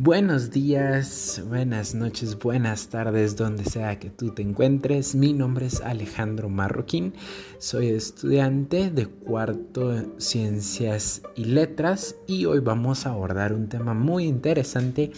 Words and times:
Buenos 0.00 0.52
días, 0.52 1.42
buenas 1.48 1.92
noches, 1.92 2.38
buenas 2.38 2.88
tardes, 2.88 3.34
donde 3.34 3.64
sea 3.64 3.98
que 3.98 4.10
tú 4.10 4.30
te 4.30 4.42
encuentres. 4.42 5.16
Mi 5.16 5.32
nombre 5.32 5.66
es 5.66 5.80
Alejandro 5.80 6.48
Marroquín, 6.48 7.14
soy 7.58 7.88
estudiante 7.88 8.90
de 8.90 9.06
cuarto 9.06 10.16
Ciencias 10.18 11.22
y 11.34 11.46
Letras 11.46 12.14
y 12.28 12.44
hoy 12.44 12.60
vamos 12.60 13.06
a 13.06 13.10
abordar 13.10 13.52
un 13.52 13.68
tema 13.68 13.92
muy 13.92 14.26
interesante 14.26 15.10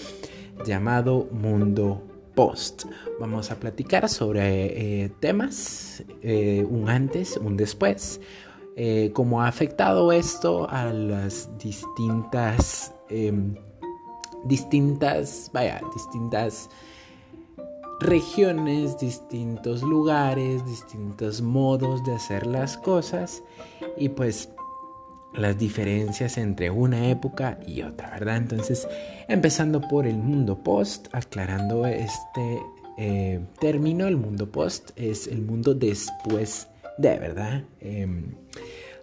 llamado 0.65 1.29
Mundo 1.31 2.03
Post. 2.35 2.85
Vamos 3.21 3.51
a 3.51 3.57
platicar 3.57 4.09
sobre 4.09 5.03
eh, 5.05 5.13
temas, 5.21 6.03
eh, 6.23 6.67
un 6.67 6.89
antes, 6.89 7.37
un 7.37 7.55
después, 7.59 8.19
eh, 8.77 9.11
cómo 9.13 9.43
ha 9.43 9.49
afectado 9.49 10.11
esto 10.11 10.71
a 10.71 10.91
las 10.91 11.51
distintas 11.59 12.95
em, 13.11 13.57
distintas, 14.45 15.51
vaya, 15.53 15.81
distintas 15.95 16.69
regiones, 18.01 18.99
distintos 18.99 19.83
lugares, 19.83 20.65
distintos 20.65 21.43
modos 21.43 22.03
de 22.05 22.15
hacer 22.15 22.47
las 22.47 22.77
cosas 22.79 23.43
y 23.97 24.09
pues 24.09 24.49
las 25.35 25.59
diferencias 25.59 26.39
entre 26.39 26.71
una 26.71 27.09
época 27.09 27.61
y 27.67 27.83
otra, 27.83 28.11
¿verdad? 28.11 28.39
Entonces, 28.39 28.89
empezando 29.29 29.81
por 29.81 30.07
el 30.07 30.17
mundo 30.17 30.59
post, 30.63 31.09
aclarando 31.13 31.87
este 31.87 32.61
eh, 32.99 33.41
término, 33.61 34.09
el 34.09 34.17
mundo 34.17 34.51
post 34.51 34.91
es 34.97 35.27
el 35.27 35.43
mundo 35.43 35.75
después 35.75 36.69
de, 36.99 37.19
¿verdad? 37.19 37.65
Em, 37.81 38.35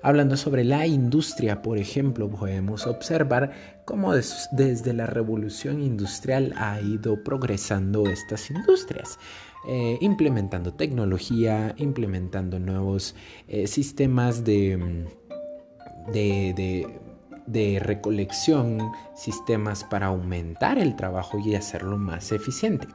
Hablando 0.02 0.38
sobre 0.38 0.64
la 0.64 0.86
industria, 0.86 1.62
por 1.62 1.78
ejemplo, 1.78 2.30
podemos 2.30 2.86
observar 2.86 3.52
cómo 3.86 4.14
desde 4.14 4.94
la 4.94 5.08
revolución 5.08 5.82
industrial 5.82 6.54
ha 6.58 6.80
ido 6.80 7.24
progresando 7.24 8.08
estas 8.08 8.52
industrias. 8.52 9.18
Eh, 9.68 9.98
implementando 10.00 10.74
tecnología, 10.74 11.74
implementando 11.78 12.58
nuevos 12.58 13.16
eh, 13.50 13.68
sistemas 13.68 14.46
de, 14.46 15.06
de, 16.14 16.88
de, 17.46 17.80
recolección, 17.80 18.92
sistemas 19.14 19.84
para 19.84 20.08
aumentar 20.08 20.78
el 20.78 20.96
trabajo 20.96 21.40
y 21.40 21.56
hacerlo 21.56 21.98
más 21.98 22.32
eficiente. 22.32 22.88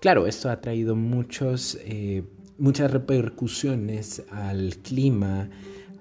Claro, 0.00 0.26
esto 0.26 0.50
ha 0.50 0.60
traído 0.60 0.94
muchos, 0.94 1.78
eh, 1.84 2.22
muchas 2.58 2.90
repercusiones 2.90 4.22
al 4.30 4.76
clima, 4.82 5.48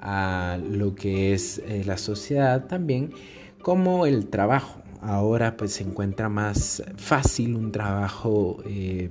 a 0.02 0.58
lo 0.70 0.96
que 0.96 1.34
es 1.34 1.60
eh, 1.60 1.84
la 1.86 1.98
sociedad 1.98 2.66
también 2.68 3.14
como 3.62 4.06
el 4.06 4.28
trabajo. 4.28 4.82
Ahora 5.02 5.56
pues 5.58 5.74
se 5.74 5.84
encuentra 5.84 6.30
más 6.30 6.84
fácil 6.98 7.56
un 7.56 7.72
trabajo 7.72 8.58
eh, 8.66 9.10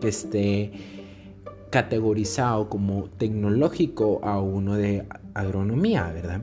que 0.00 0.08
esté 0.08 0.72
categorizado 1.70 2.68
como 2.68 3.10
tecnológico 3.18 4.20
a 4.24 4.40
uno 4.40 4.76
de 4.76 5.06
agronomía, 5.34 6.10
¿verdad? 6.12 6.42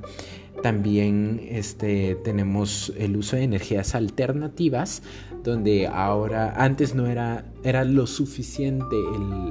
También 0.61 1.41
este, 1.49 2.15
tenemos 2.23 2.93
el 2.97 3.17
uso 3.17 3.35
de 3.35 3.43
energías 3.43 3.95
alternativas, 3.95 5.01
donde 5.43 5.87
ahora 5.87 6.53
antes 6.55 6.95
no 6.95 7.07
era, 7.07 7.45
era 7.63 7.83
lo 7.83 8.07
suficiente 8.07 8.95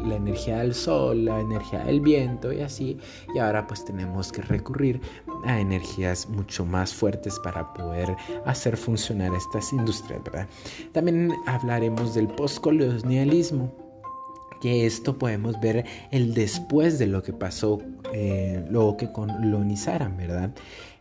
la 0.06 0.16
energía 0.16 0.58
del 0.58 0.74
sol, 0.74 1.26
la 1.26 1.40
energía 1.40 1.80
del 1.84 2.00
viento 2.00 2.52
y 2.52 2.60
así, 2.60 2.96
y 3.34 3.38
ahora 3.38 3.66
pues 3.66 3.84
tenemos 3.84 4.32
que 4.32 4.42
recurrir 4.42 5.00
a 5.44 5.60
energías 5.60 6.28
mucho 6.28 6.64
más 6.64 6.94
fuertes 6.94 7.38
para 7.40 7.74
poder 7.74 8.16
hacer 8.46 8.76
funcionar 8.76 9.34
estas 9.34 9.72
industrias, 9.72 10.22
¿verdad? 10.24 10.48
También 10.92 11.32
hablaremos 11.46 12.14
del 12.14 12.28
postcolonialismo 12.28 13.70
que 14.62 14.86
esto 14.86 15.18
podemos 15.18 15.60
ver 15.60 15.84
el 16.12 16.34
después 16.34 16.98
de 17.00 17.08
lo 17.08 17.22
que 17.22 17.32
pasó, 17.32 17.80
eh, 18.12 18.64
lo 18.70 18.96
que 18.96 19.10
colonizaran, 19.10 20.16
¿verdad? 20.16 20.50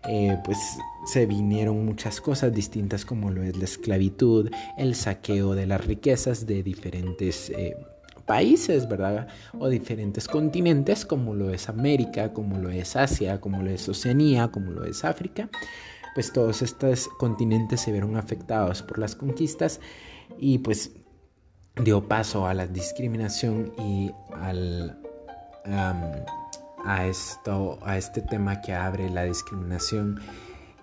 Eh, 0.07 0.37
pues 0.43 0.57
se 1.05 1.25
vinieron 1.25 1.85
muchas 1.85 2.21
cosas 2.21 2.53
distintas 2.53 3.05
como 3.05 3.29
lo 3.29 3.43
es 3.43 3.55
la 3.57 3.65
esclavitud, 3.65 4.49
el 4.77 4.95
saqueo 4.95 5.53
de 5.53 5.67
las 5.67 5.85
riquezas 5.85 6.47
de 6.47 6.63
diferentes 6.63 7.49
eh, 7.51 7.75
países, 8.25 8.87
¿verdad? 8.87 9.27
O 9.59 9.67
diferentes 9.69 10.27
continentes 10.27 11.05
como 11.05 11.35
lo 11.35 11.53
es 11.53 11.69
América, 11.69 12.33
como 12.33 12.57
lo 12.57 12.69
es 12.69 12.95
Asia, 12.95 13.41
como 13.41 13.61
lo 13.61 13.69
es 13.69 13.87
Oceanía, 13.89 14.47
como 14.49 14.71
lo 14.71 14.85
es 14.85 15.03
África. 15.03 15.49
Pues 16.13 16.31
todos 16.33 16.61
estos 16.61 17.07
continentes 17.19 17.81
se 17.81 17.91
vieron 17.91 18.17
afectados 18.17 18.81
por 18.81 18.99
las 18.99 19.15
conquistas 19.15 19.79
y 20.37 20.57
pues 20.59 20.91
dio 21.83 22.07
paso 22.07 22.45
a 22.45 22.53
la 22.53 22.67
discriminación 22.67 23.73
y 23.77 24.11
al, 24.33 24.97
a, 26.85 27.07
esto, 27.07 27.79
a 27.83 27.97
este 27.97 28.21
tema 28.21 28.61
que 28.61 28.73
abre 28.73 29.09
la 29.09 29.23
discriminación 29.23 30.19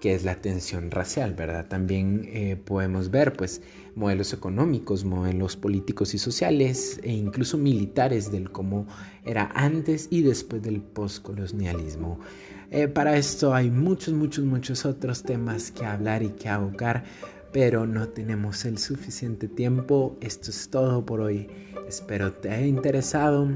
que 0.01 0.15
es 0.15 0.25
la 0.25 0.37
tensión 0.37 0.91
racial, 0.91 1.35
¿verdad? 1.35 1.67
También 1.67 2.29
eh, 2.29 2.57
podemos 2.57 3.11
ver, 3.11 3.33
pues, 3.33 3.63
modelos 3.95 4.33
económicos, 4.33 5.05
modelos 5.05 5.57
políticos 5.57 6.15
y 6.15 6.19
sociales 6.19 7.01
e 7.03 7.13
incluso 7.13 7.59
militares 7.59 8.31
del 8.31 8.51
cómo 8.51 8.87
era 9.25 9.51
antes 9.55 10.07
y 10.11 10.23
después 10.23 10.63
del 10.63 10.81
postcolonialismo. 10.81 12.21
Eh, 12.71 12.87
para 12.87 13.17
esto 13.17 13.55
hay 13.55 13.71
muchos, 13.71 14.15
muchos, 14.15 14.45
muchos 14.45 14.85
otros 14.85 15.23
temas 15.23 15.71
que 15.71 15.85
hablar 15.85 16.23
y 16.23 16.29
que 16.31 16.49
abocar, 16.49 17.05
pero 17.53 17.87
no 17.87 18.09
tenemos 18.09 18.65
el 18.67 18.79
suficiente 18.79 19.49
tiempo. 19.49 20.17
Esto 20.21 20.51
es 20.51 20.69
todo 20.69 21.05
por 21.05 21.21
hoy. 21.21 21.49
Espero 21.89 22.33
te 22.33 22.51
haya 22.51 22.67
interesado, 22.67 23.49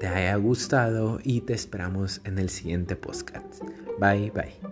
te 0.00 0.08
haya 0.08 0.34
gustado 0.36 1.20
y 1.22 1.42
te 1.42 1.52
esperamos 1.52 2.22
en 2.24 2.38
el 2.38 2.48
siguiente 2.48 2.96
podcast. 2.96 3.62
Bye 4.00 4.30
bye. 4.30 4.69